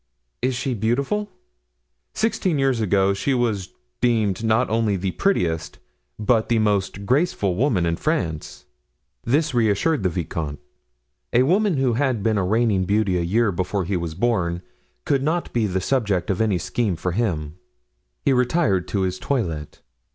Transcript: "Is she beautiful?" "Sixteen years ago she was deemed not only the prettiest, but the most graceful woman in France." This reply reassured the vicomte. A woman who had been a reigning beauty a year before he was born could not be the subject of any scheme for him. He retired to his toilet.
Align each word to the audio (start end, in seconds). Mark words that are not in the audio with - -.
"Is 0.41 0.55
she 0.55 0.73
beautiful?" 0.73 1.29
"Sixteen 2.15 2.57
years 2.57 2.81
ago 2.81 3.13
she 3.13 3.35
was 3.35 3.69
deemed 4.01 4.43
not 4.43 4.67
only 4.67 4.95
the 4.95 5.11
prettiest, 5.11 5.77
but 6.17 6.49
the 6.49 6.57
most 6.57 7.05
graceful 7.05 7.55
woman 7.55 7.85
in 7.85 7.97
France." 7.97 8.65
This 9.23 9.53
reply 9.53 9.67
reassured 9.67 10.01
the 10.01 10.09
vicomte. 10.09 10.59
A 11.33 11.43
woman 11.43 11.77
who 11.77 11.93
had 11.93 12.23
been 12.23 12.39
a 12.39 12.43
reigning 12.43 12.85
beauty 12.85 13.15
a 13.15 13.21
year 13.21 13.51
before 13.51 13.83
he 13.85 13.95
was 13.95 14.15
born 14.15 14.63
could 15.05 15.21
not 15.21 15.53
be 15.53 15.67
the 15.67 15.79
subject 15.79 16.31
of 16.31 16.41
any 16.41 16.57
scheme 16.57 16.95
for 16.95 17.11
him. 17.11 17.59
He 18.25 18.33
retired 18.33 18.87
to 18.87 19.01
his 19.01 19.19
toilet. 19.19 19.81